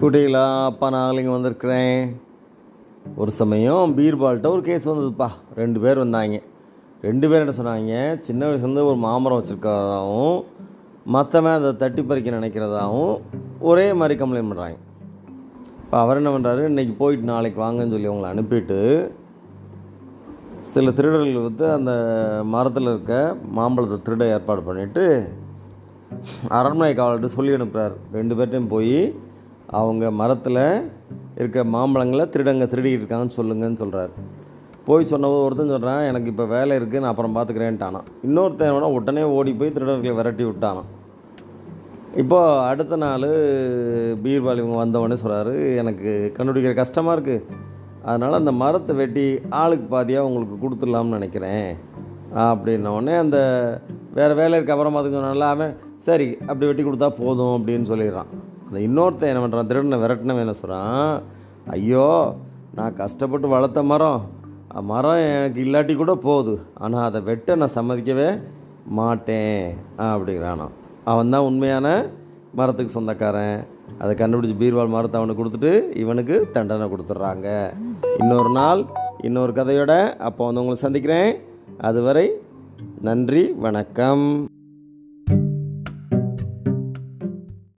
குட்டிகளா 0.00 0.42
அப்பா 0.66 0.86
நான் 0.94 1.18
இங்கே 1.20 1.32
வந்திருக்கிறேன். 1.34 1.96
ஒரு 3.20 3.30
சமயம் 3.38 3.94
பீர்பால்கிட்ட 3.96 4.48
ஒரு 4.56 4.62
கேஸ் 4.68 4.86
வந்ததுப்பா. 4.90 5.28
ரெண்டு 5.60 5.78
பேர் 5.84 6.00
வந்தாங்க. 6.02 6.36
ரெண்டு 7.06 7.26
பேர் 7.30 7.42
என்ன 7.44 7.54
சொன்னாங்க? 7.56 7.94
சின்ன 8.26 8.42
வயசுலேருந்து 8.48 8.84
ஒரு 8.90 8.98
மாமரம் 9.06 9.40
வச்சுருக்கிறதாகவும் 9.40 10.38
மற்றவன் 11.14 11.56
அதை 11.58 11.72
தட்டி 11.82 12.02
பறிக்க 12.10 12.36
நினைக்கிறதாகவும் 12.38 13.14
ஒரே 13.70 13.86
மாதிரி 14.00 14.20
கம்ப்ளைண்ட் 14.22 14.50
பண்ணுறாங்க 14.50 14.78
இப்போ 15.82 15.98
அவர் 16.04 16.22
என்ன 16.22 16.30
பண்ணுறாரு 16.36 16.70
இன்றைக்கி 16.70 16.96
போயிட்டு 17.02 17.30
நாளைக்கு 17.34 17.60
வாங்கன்னு 17.66 17.94
சொல்லி 17.96 18.12
அவங்கள 18.12 18.32
அனுப்பிட்டு 18.34 18.80
சில 20.74 20.90
திருடர்கள் 20.98 21.46
வந்து 21.50 21.66
அந்த 21.76 21.92
மரத்தில் 22.56 22.92
இருக்க 22.94 23.14
மாம்பழத்தை 23.58 23.98
திருட 24.06 24.34
ஏற்பாடு 24.36 24.62
பண்ணிவிட்டு 24.68 25.06
அரண்மனை 26.58 26.92
காவல்கிட்ட 26.98 27.38
சொல்லி 27.38 27.56
அனுப்புகிறார் 27.58 27.96
ரெண்டு 28.18 28.36
பேர்ட்டையும் 28.38 28.74
போய் 28.74 28.94
அவங்க 29.78 30.10
மரத்தில் 30.20 30.62
இருக்க 31.40 31.64
மாம்பழங்களை 31.74 32.24
திருடங்க 32.34 32.66
திருடிக்கிட்டு 32.72 33.04
இருக்காங்கன்னு 33.04 33.38
சொல்லுங்கன்னு 33.38 33.80
சொல்கிறார் 33.82 34.12
போய் 34.86 35.10
சொன்னபோது 35.10 35.44
ஒருத்தன் 35.46 35.74
சொல்கிறான் 35.74 36.02
எனக்கு 36.10 36.30
இப்போ 36.32 36.44
வேலை 36.54 36.76
இருக்குது 36.78 37.02
நான் 37.02 37.12
அப்புறம் 37.12 37.34
பார்த்துக்கிறேன்ட்டானான் 37.36 38.06
இன்னொருத்தன் 38.26 38.72
வேணா 38.74 38.88
உடனே 38.98 39.24
ஓடி 39.38 39.52
போய் 39.52 39.74
திருடர்களை 39.74 40.14
விரட்டி 40.18 40.44
விட்டானான் 40.48 40.88
இப்போ 42.22 42.38
அடுத்த 42.68 42.96
நாள் 43.04 43.28
பீர்பால் 44.24 44.60
இவங்க 44.62 44.78
வந்தவொடனே 44.82 45.18
சொல்கிறாரு 45.22 45.54
எனக்கு 45.82 46.10
கண்டுபிடிக்கிற 46.36 46.74
கஷ்டமாக 46.80 47.16
இருக்குது 47.16 47.66
அதனால் 48.08 48.40
அந்த 48.40 48.52
மரத்தை 48.62 48.92
வெட்டி 49.00 49.26
ஆளுக்கு 49.60 49.86
பாதியாக 49.94 50.28
உங்களுக்கு 50.28 50.56
கொடுத்துடலாம்னு 50.64 51.16
நினைக்கிறேன். 51.18 51.68
அப்படின்னோடனே 52.48 53.14
அந்த 53.24 53.38
வேறு 54.16 54.34
வேலை 54.40 54.56
இருக்க 54.56 54.74
அப்புறம் 54.74 54.94
பார்த்துக்க 54.94 55.20
சொன்னால 55.20 55.48
அவன் 55.54 55.74
சரி 56.06 56.28
அப்படி 56.46 56.68
வெட்டி 56.68 56.84
கொடுத்தா 56.84 57.08
போதும் 57.22 57.56
அப்படின்னு 57.58 57.90
சொல்லிடுறான். 57.90 58.30
அந்த 58.68 58.78
இன்னொருத்தன் 58.86 59.30
என்ன 59.32 59.42
பண்ணுறான் 59.42 59.70
திருடனை 59.70 59.98
விரட்டினவன் 60.02 60.44
என்ன 60.46 60.56
சொல்கிறான் 60.60 61.06
ஐயோ 61.74 62.06
நான் 62.78 62.98
கஷ்டப்பட்டு 63.02 63.46
வளர்த்த 63.54 63.82
மரம். 63.92 64.20
மரம் 64.90 65.22
எனக்கு 65.36 65.58
இல்லாட்டி 65.64 65.94
கூட 66.00 66.12
போகுது. 66.26 66.54
ஆனால் 66.84 67.06
அதை 67.08 67.20
வெட்ட 67.28 67.56
நான் 67.60 67.76
சம்மதிக்கவே 67.76 68.28
மாட்டேன் 68.98 69.62
அப்படிங்கிறானாம். 70.08 70.74
அவன் 71.12 71.32
தான் 71.34 71.46
உண்மையான 71.48 71.86
மரத்துக்கு 72.58 72.96
சொந்தக்காரன். 72.96 73.58
அதை 74.02 74.12
கண்டுபிடிச்சி 74.20 74.56
பீர்வால் 74.62 74.94
மரத்தை 74.96 75.18
அவனுக்கு 75.20 75.40
கொடுத்துட்டு 75.42 75.72
இவனுக்கு 76.02 76.36
தண்டனை 76.56 76.88
கொடுத்துட்றாங்க. 76.92 77.48
இன்னொரு 78.20 78.52
நாள் 78.60 78.82
இன்னொரு 79.28 79.54
கதையோட 79.60 79.94
அப்போ 80.28 80.42
வந்து 80.48 80.62
உங்களை 80.64 80.78
சந்திக்கிறேன். 80.84 81.32
அதுவரை 81.90 82.26
நன்றி 83.08 83.44
வணக்கம். 83.66 84.26